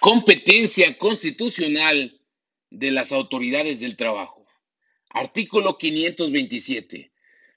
Competencia 0.00 0.96
constitucional 0.96 2.20
de 2.70 2.92
las 2.92 3.10
autoridades 3.10 3.80
del 3.80 3.96
trabajo. 3.96 4.46
Artículo 5.10 5.76
527. 5.76 7.10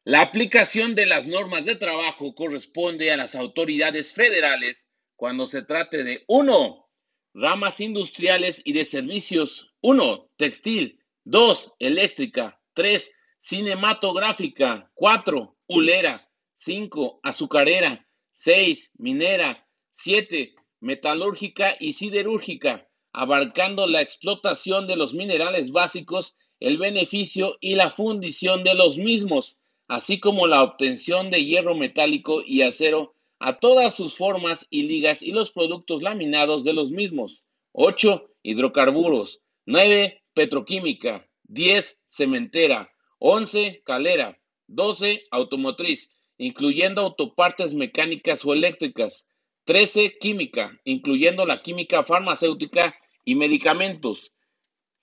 La 0.06 0.22
aplicación 0.22 0.96
de 0.96 1.06
las 1.06 1.28
normas 1.28 1.66
de 1.66 1.76
trabajo 1.76 2.34
corresponde 2.34 3.12
a 3.12 3.18
las 3.18 3.36
autoridades 3.36 4.14
federales 4.14 4.88
cuando 5.16 5.46
se 5.46 5.62
trate 5.62 6.04
de 6.04 6.24
1. 6.28 6.90
Ramas 7.36 7.80
industriales 7.80 8.64
y 8.66 8.74
de 8.74 8.86
servicios. 8.86 9.72
1. 9.82 10.32
Textil. 10.38 11.00
2. 11.26 11.74
Eléctrica. 11.78 12.60
3. 12.74 13.12
Cinematográfica. 13.40 14.90
4. 14.96 15.58
Hulera. 15.68 16.28
5. 16.56 17.20
Azucarera. 17.22 18.04
6. 18.34 18.90
Minera. 18.98 19.64
7 19.92 20.56
metalúrgica 20.82 21.76
y 21.80 21.94
siderúrgica, 21.94 22.88
abarcando 23.14 23.88
la 23.88 24.02
explotación 24.02 24.88
de 24.88 24.98
los 24.98 25.14
minerales 25.14 25.72
básicos, 25.72 26.36
el 26.60 26.78
beneficio 26.78 27.58
y 27.62 27.76
la 27.76 27.90
fundición 27.90 28.64
de 28.64 28.74
los 28.74 28.98
mismos, 28.98 29.58
así 29.88 30.20
como 30.20 30.48
la 30.48 30.64
obtención 30.64 31.30
de 31.32 31.46
hierro 31.46 31.76
metálico 31.76 32.42
y 32.46 32.62
acero 32.62 33.16
a 33.40 33.60
todas 33.60 33.96
sus 33.96 34.16
formas 34.16 34.68
y 34.70 34.84
ligas 34.84 35.24
y 35.24 35.32
los 35.32 35.52
productos 35.52 36.04
laminados 36.04 36.64
de 36.64 36.74
los 36.74 36.92
mismos. 36.92 37.44
8. 37.72 38.30
Hidrocarburos. 38.44 39.42
9. 39.66 40.22
Petroquímica. 40.34 41.28
10. 41.46 41.98
Cementera. 42.08 42.92
11. 43.18 43.82
Calera. 43.84 44.40
12. 44.68 45.24
Automotriz, 45.32 46.12
incluyendo 46.38 47.02
autopartes 47.02 47.74
mecánicas 47.74 48.46
o 48.46 48.54
eléctricas. 48.54 49.26
13. 49.72 50.18
Química, 50.18 50.78
incluyendo 50.84 51.46
la 51.46 51.62
química 51.62 52.04
farmacéutica 52.04 52.94
y 53.24 53.36
medicamentos. 53.36 54.34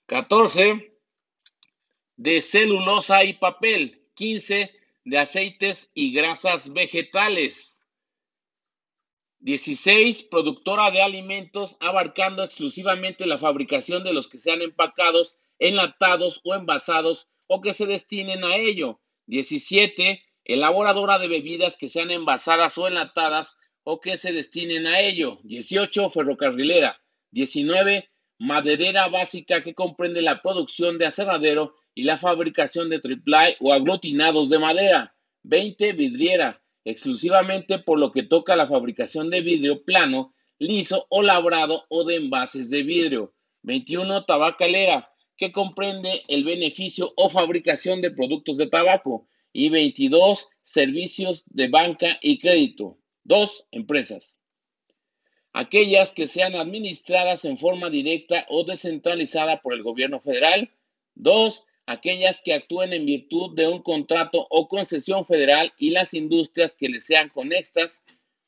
14. 0.05 0.95
De 2.17 2.43
celulosa 2.43 3.23
y 3.23 3.33
papel. 3.33 4.05
15. 4.13 4.71
De 5.05 5.17
aceites 5.17 5.89
y 5.95 6.13
grasas 6.13 6.71
vegetales. 6.71 7.83
16. 9.39 10.25
Productora 10.25 10.91
de 10.91 11.01
alimentos 11.01 11.75
abarcando 11.79 12.43
exclusivamente 12.43 13.25
la 13.25 13.39
fabricación 13.39 14.03
de 14.03 14.13
los 14.13 14.27
que 14.27 14.37
sean 14.37 14.61
empacados, 14.61 15.35
enlatados 15.57 16.41
o 16.43 16.53
envasados 16.53 17.27
o 17.47 17.59
que 17.59 17.73
se 17.73 17.87
destinen 17.87 18.43
a 18.45 18.55
ello. 18.55 19.01
17. 19.25 20.23
Elaboradora 20.45 21.17
de 21.17 21.27
bebidas 21.27 21.75
que 21.75 21.89
sean 21.89 22.11
envasadas 22.11 22.77
o 22.77 22.87
enlatadas 22.87 23.55
o 23.91 23.99
que 23.99 24.19
se 24.19 24.31
destinen 24.31 24.85
a 24.85 24.99
ello. 24.99 25.39
18. 25.45 26.11
Ferrocarrilera. 26.11 27.01
19. 27.31 28.07
Maderera 28.37 29.07
básica 29.07 29.63
que 29.63 29.73
comprende 29.73 30.21
la 30.21 30.43
producción 30.43 30.99
de 30.99 31.07
aserradero 31.07 31.73
y 31.95 32.03
la 32.03 32.15
fabricación 32.17 32.91
de 32.91 32.99
triple 32.99 33.57
o 33.59 33.73
aglutinados 33.73 34.51
de 34.51 34.59
madera. 34.59 35.15
20. 35.41 35.93
Vidriera, 35.93 36.61
exclusivamente 36.85 37.79
por 37.79 37.97
lo 37.97 38.11
que 38.11 38.21
toca 38.21 38.55
la 38.55 38.67
fabricación 38.67 39.31
de 39.31 39.41
vidrio 39.41 39.83
plano, 39.83 40.35
liso 40.59 41.07
o 41.09 41.23
labrado 41.23 41.85
o 41.89 42.03
de 42.03 42.17
envases 42.17 42.69
de 42.69 42.83
vidrio. 42.83 43.33
21. 43.63 44.25
Tabacalera, 44.25 45.09
que 45.35 45.51
comprende 45.51 46.21
el 46.27 46.43
beneficio 46.43 47.11
o 47.17 47.27
fabricación 47.31 48.01
de 48.01 48.11
productos 48.11 48.57
de 48.57 48.67
tabaco. 48.67 49.27
Y 49.51 49.69
22. 49.69 50.47
Servicios 50.61 51.43
de 51.47 51.69
banca 51.69 52.19
y 52.21 52.37
crédito. 52.37 52.99
Dos, 53.23 53.65
empresas. 53.71 54.39
Aquellas 55.53 56.11
que 56.11 56.27
sean 56.27 56.55
administradas 56.55 57.45
en 57.45 57.57
forma 57.57 57.89
directa 57.89 58.45
o 58.49 58.63
descentralizada 58.63 59.61
por 59.61 59.73
el 59.73 59.83
gobierno 59.83 60.19
federal. 60.19 60.71
Dos, 61.15 61.65
aquellas 61.85 62.39
que 62.39 62.53
actúen 62.53 62.93
en 62.93 63.05
virtud 63.05 63.55
de 63.55 63.67
un 63.67 63.81
contrato 63.81 64.45
o 64.49 64.67
concesión 64.67 65.25
federal 65.25 65.73
y 65.77 65.89
las 65.89 66.13
industrias 66.13 66.75
que 66.75 66.89
les 66.89 67.05
sean 67.05 67.29
conexas. 67.29 68.03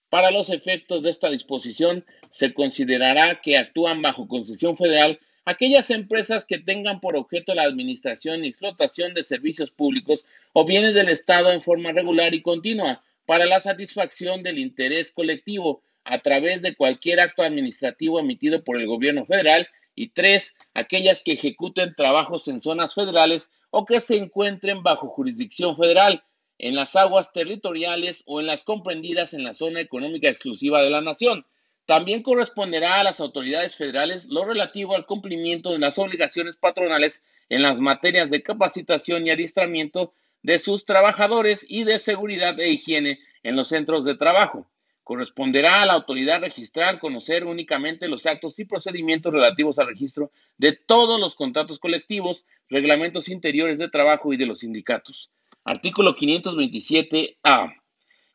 Para 0.09 0.29
los 0.29 0.49
efectos 0.49 1.03
de 1.03 1.09
esta 1.09 1.29
disposición, 1.29 2.05
se 2.29 2.53
considerará 2.53 3.41
que 3.41 3.57
actúan 3.57 4.01
bajo 4.01 4.27
concesión 4.27 4.77
federal 4.77 5.19
aquellas 5.45 5.89
empresas 5.89 6.45
que 6.45 6.59
tengan 6.59 6.99
por 6.99 7.15
objeto 7.15 7.55
la 7.55 7.63
administración 7.63 8.43
y 8.43 8.47
explotación 8.47 9.13
de 9.13 9.23
servicios 9.23 9.71
públicos 9.71 10.25
o 10.53 10.65
bienes 10.65 10.95
del 10.95 11.09
Estado 11.09 11.51
en 11.51 11.61
forma 11.61 11.91
regular 11.91 12.33
y 12.33 12.41
continua, 12.41 13.03
para 13.31 13.45
la 13.45 13.61
satisfacción 13.61 14.43
del 14.43 14.59
interés 14.59 15.13
colectivo 15.13 15.81
a 16.03 16.19
través 16.19 16.61
de 16.61 16.75
cualquier 16.75 17.21
acto 17.21 17.43
administrativo 17.43 18.19
emitido 18.19 18.61
por 18.61 18.77
el 18.77 18.85
gobierno 18.85 19.25
federal 19.25 19.69
y 19.95 20.09
tres, 20.09 20.53
aquellas 20.73 21.21
que 21.21 21.31
ejecuten 21.31 21.95
trabajos 21.95 22.49
en 22.49 22.59
zonas 22.59 22.93
federales 22.93 23.49
o 23.69 23.85
que 23.85 24.01
se 24.01 24.17
encuentren 24.17 24.83
bajo 24.83 25.07
jurisdicción 25.07 25.77
federal, 25.77 26.25
en 26.57 26.75
las 26.75 26.97
aguas 26.97 27.31
territoriales 27.31 28.21
o 28.25 28.41
en 28.41 28.47
las 28.47 28.63
comprendidas 28.63 29.33
en 29.33 29.45
la 29.45 29.53
zona 29.53 29.79
económica 29.79 30.27
exclusiva 30.27 30.81
de 30.81 30.89
la 30.89 30.99
nación. 30.99 31.45
También 31.85 32.23
corresponderá 32.23 32.99
a 32.99 33.03
las 33.05 33.21
autoridades 33.21 33.77
federales 33.77 34.25
lo 34.25 34.43
relativo 34.43 34.93
al 34.93 35.05
cumplimiento 35.05 35.71
de 35.71 35.79
las 35.79 35.97
obligaciones 35.97 36.57
patronales 36.57 37.23
en 37.47 37.61
las 37.61 37.79
materias 37.79 38.29
de 38.29 38.43
capacitación 38.43 39.25
y 39.25 39.31
adiestramiento 39.31 40.11
de 40.43 40.59
sus 40.59 40.85
trabajadores 40.85 41.65
y 41.67 41.83
de 41.83 41.99
seguridad 41.99 42.59
e 42.59 42.69
higiene 42.69 43.19
en 43.43 43.55
los 43.55 43.69
centros 43.69 44.05
de 44.05 44.15
trabajo. 44.15 44.67
Corresponderá 45.03 45.81
a 45.81 45.85
la 45.85 45.93
autoridad 45.93 46.41
registrar, 46.41 46.99
conocer 46.99 47.45
únicamente 47.45 48.07
los 48.07 48.25
actos 48.25 48.59
y 48.59 48.65
procedimientos 48.65 49.33
relativos 49.33 49.79
al 49.79 49.87
registro 49.87 50.31
de 50.57 50.73
todos 50.73 51.19
los 51.19 51.35
contratos 51.35 51.79
colectivos, 51.79 52.45
reglamentos 52.69 53.27
interiores 53.27 53.79
de 53.79 53.89
trabajo 53.89 54.31
y 54.31 54.37
de 54.37 54.45
los 54.45 54.59
sindicatos. 54.59 55.31
Artículo 55.63 56.15
527A. 56.15 57.75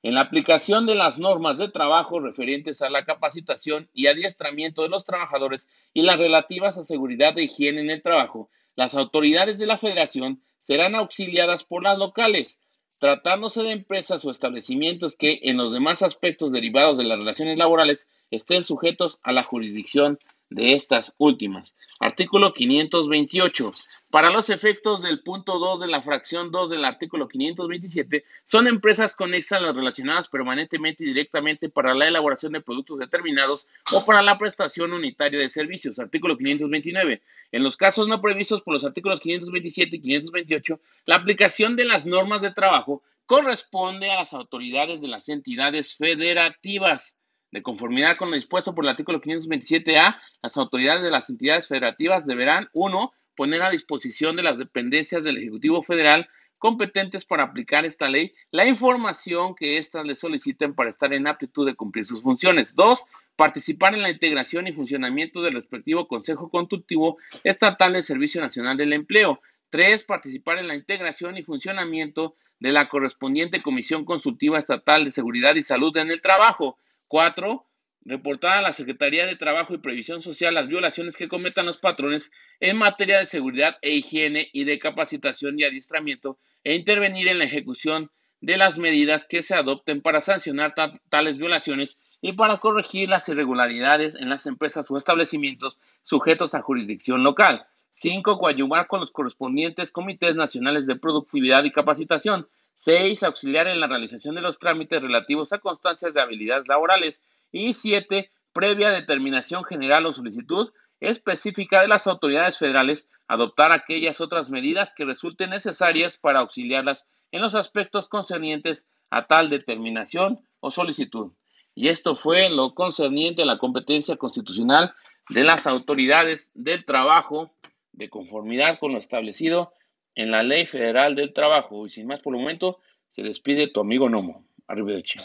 En 0.03 0.15
la 0.15 0.21
aplicación 0.21 0.87
de 0.87 0.94
las 0.94 1.19
normas 1.19 1.59
de 1.59 1.69
trabajo 1.69 2.21
referentes 2.21 2.83
a 2.83 2.91
la 2.91 3.05
capacitación 3.05 3.88
y 3.93 4.06
adiestramiento 4.06 4.83
de 4.83 4.88
los 4.88 5.05
trabajadores 5.05 5.69
y 5.93 6.03
las 6.03 6.19
relativas 6.19 6.78
a 6.78 6.84
seguridad 6.84 7.37
e 7.38 7.44
higiene 7.44 7.81
en 7.81 7.91
el 7.91 8.03
trabajo, 8.03 8.49
las 8.76 8.94
autoridades 8.94 9.59
de 9.59 9.66
la 9.66 9.78
Federación 9.78 10.42
serán 10.60 10.94
auxiliadas 10.94 11.64
por 11.64 11.82
las 11.82 11.98
locales, 11.98 12.60
tratándose 12.98 13.62
de 13.62 13.72
empresas 13.72 14.25
o 14.25 14.31
establecimientos 14.31 15.16
que 15.16 15.41
en 15.42 15.56
los 15.56 15.72
demás 15.72 16.03
aspectos 16.03 16.53
derivados 16.53 16.97
de 16.98 17.04
las 17.04 17.19
relaciones 17.19 17.59
laborales 17.59 18.06
estén 18.31 18.64
sujetos 18.64 19.19
a 19.22 19.32
la 19.32 19.42
jurisdicción 19.42 20.19
de 20.51 20.75
estas 20.75 21.15
últimas. 21.19 21.75
Artículo 21.99 22.53
528. 22.53 23.73
Para 24.11 24.31
los 24.31 24.51
efectos 24.51 25.03
del 25.03 25.23
punto 25.23 25.59
2 25.59 25.81
de 25.81 25.87
la 25.89 26.03
fracción 26.03 26.51
2 26.51 26.71
del 26.71 26.84
artículo 26.84 27.27
527, 27.29 28.25
son 28.45 28.69
empresas 28.69 29.17
conexas 29.17 29.62
las 29.62 29.75
relacionadas 29.75 30.29
permanentemente 30.29 31.05
y 31.05 31.09
directamente 31.09 31.69
para 31.69 31.95
la 31.95 32.06
elaboración 32.06 32.53
de 32.53 32.61
productos 32.61 32.99
determinados 32.99 33.67
o 33.93 34.05
para 34.05 34.23
la 34.23 34.39
prestación 34.39 34.93
unitaria 34.93 35.39
de 35.39 35.49
servicios. 35.49 35.99
Artículo 35.99 36.37
529. 36.37 37.23
En 37.53 37.62
los 37.62 37.77
casos 37.77 38.09
no 38.09 38.21
previstos 38.21 38.62
por 38.62 38.75
los 38.75 38.85
artículos 38.85 39.21
527 39.21 39.97
y 39.97 40.01
528, 40.01 40.81
la 41.06 41.17
aplicación 41.17 41.77
de 41.77 41.85
las 41.85 42.06
normas 42.06 42.43
de 42.43 42.53
trabajo 42.53 43.03
corresponde 43.27 44.11
a 44.11 44.21
las 44.21 44.33
autoridades 44.33 45.01
de 45.01 45.09
las 45.09 45.29
entidades 45.29 45.97
federativas. 45.97 47.17
De 47.56 47.62
conformidad 47.62 48.19
con 48.19 48.28
lo 48.28 48.37
dispuesto 48.37 48.75
por 48.75 48.84
el 48.84 48.91
artículo 48.91 49.19
527A, 49.22 50.19
las 50.43 50.56
autoridades 50.59 51.00
de 51.00 51.11
las 51.11 51.31
entidades 51.31 51.67
federativas 51.67 52.27
deberán, 52.27 52.69
uno, 52.75 53.15
poner 53.34 53.62
a 53.62 53.71
disposición 53.71 54.37
de 54.37 54.43
las 54.43 54.59
dependencias 54.59 55.25
del 55.25 55.39
Ejecutivo 55.39 55.83
Federal 55.83 56.28
competentes 56.59 57.25
para 57.25 57.44
aplicar 57.44 57.87
esta 57.87 58.11
ley 58.11 58.34
la 58.50 58.67
información 58.67 59.55
que 59.55 59.78
éstas 59.78 60.05
le 60.05 60.17
soliciten 60.17 60.75
para 60.75 60.91
estar 60.91 61.15
en 61.15 61.27
aptitud 61.27 61.65
de 61.65 61.75
cumplir 61.75 62.05
sus 62.05 62.21
funciones. 62.21 62.75
Dos, 62.75 63.06
participar 63.37 63.94
en 63.94 64.03
la 64.03 64.11
integración 64.11 64.67
y 64.67 64.75
funcionamiento 64.75 65.41
del 65.41 65.55
respectivo 65.55 66.08
Consejo 66.08 66.50
Consultivo 66.50 67.17
Estatal 67.43 67.94
del 67.94 68.05
Servicio 68.05 68.43
Nacional 68.43 68.76
del 68.76 68.93
Empleo. 68.93 69.41
Tres, 69.70 70.05
participar 70.05 70.58
en 70.58 70.69
la 70.69 70.75
integración 70.75 71.38
y 71.38 71.43
funcionamiento 71.43 72.35
de 72.61 72.73
la 72.73 72.91
correspondiente 72.91 73.62
Comisión 73.62 74.05
Consultiva 74.05 74.58
Estatal 74.58 75.06
de 75.06 75.11
Seguridad 75.11 75.55
y 75.55 75.62
Salud 75.62 75.97
en 75.97 76.11
el 76.11 76.20
Trabajo. 76.20 76.76
Cuatro, 77.08 77.67
reportar 78.05 78.58
a 78.58 78.62
la 78.62 78.73
Secretaría 78.73 79.26
de 79.26 79.37
Trabajo 79.37 79.75
y 79.75 79.79
Previsión 79.79 80.23
Social 80.23 80.55
las 80.55 80.67
violaciones 80.67 81.17
que 81.17 81.29
cometan 81.29 81.67
los 81.67 81.79
patrones 81.79 82.32
en 82.58 82.76
materia 82.79 83.19
de 83.19 83.26
seguridad 83.26 83.79
e 83.82 83.93
higiene 83.93 84.49
y 84.53 84.64
de 84.64 84.79
capacitación 84.79 85.58
y 85.58 85.64
adiestramiento 85.64 86.38
e 86.64 86.75
intervenir 86.75 87.29
en 87.29 87.38
la 87.38 87.44
ejecución 87.44 88.11
de 88.41 88.56
las 88.56 88.79
medidas 88.79 89.25
que 89.25 89.43
se 89.43 89.55
adopten 89.55 90.03
para 90.03 90.20
sancionar 90.20 90.75
tales 91.08 91.38
violaciones 91.38 91.97
y 92.20 92.32
para 92.32 92.58
corregir 92.58 93.08
las 93.08 93.29
irregularidades 93.29 94.17
en 94.17 94.29
las 94.29 94.47
empresas 94.47 94.91
o 94.91 94.97
establecimientos 94.97 95.79
sujetos 96.03 96.55
a 96.55 96.62
jurisdicción 96.62 97.23
local. 97.23 97.67
Cinco, 97.93 98.38
Coadyuvar 98.38 98.88
con 98.88 99.00
los 99.00 99.12
correspondientes 99.12 99.91
comités 99.91 100.35
nacionales 100.35 100.87
de 100.87 100.97
productividad 100.97 101.64
y 101.64 101.73
capacitación 101.73 102.49
6. 102.76 103.23
Auxiliar 103.25 103.69
en 103.69 103.81
la 103.81 103.87
realización 103.87 104.34
de 104.34 104.43
los 104.43 104.58
trámites 104.58 105.00
relativos 105.02 105.52
a 105.52 105.58
constancias 105.58 106.14
de 106.14 106.20
habilidades 106.20 106.69
laborales. 106.69 107.20
Y 107.52 107.75
7. 107.75 108.31
previa 108.52 108.90
determinación 108.90 109.64
general 109.64 110.06
o 110.06 110.12
solicitud 110.12 110.73
específica 111.00 111.82
de 111.82 111.88
las 111.88 112.06
autoridades 112.06 112.58
federales, 112.58 113.08
adoptar 113.28 113.73
aquellas 113.73 114.20
otras 114.20 114.49
medidas 114.49 114.94
que 114.94 115.05
resulten 115.05 115.50
necesarias 115.50 116.17
para 116.17 116.40
auxiliarlas 116.40 117.06
en 117.32 117.43
los 117.43 117.55
aspectos 117.55 118.08
concernientes 118.08 118.87
a 119.11 119.26
tal 119.26 119.50
determinación 119.50 120.40
o 120.61 120.70
solicitud. 120.70 121.32
Y 121.75 121.88
esto 121.88 122.17
fue 122.17 122.49
lo 122.50 122.75
concerniente 122.75 123.43
a 123.43 123.46
la 123.46 123.58
competencia 123.58 124.17
constitucional 124.17 124.94
de 125.29 125.44
las 125.44 125.67
autoridades 125.67 126.50
del 126.55 126.84
trabajo 126.84 127.52
de 127.93 128.08
conformidad 128.08 128.79
con 128.79 128.93
lo 128.93 128.99
establecido 128.99 129.72
en 130.17 130.33
la 130.33 130.43
Ley 130.43 130.67
Federal 130.67 131.15
del 131.15 131.33
Trabajo. 131.33 131.87
Y 131.87 131.91
sin 131.91 132.09
más 132.09 132.21
por 132.21 132.35
el 132.35 132.41
momento, 132.41 132.81
se 133.13 133.23
despide 133.23 133.69
tu 133.69 133.81
amigo 133.81 134.09
Nomo. 134.09 134.45
Arrivederci. 134.67 135.19